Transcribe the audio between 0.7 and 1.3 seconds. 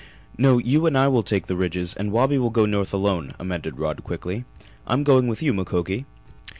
and I will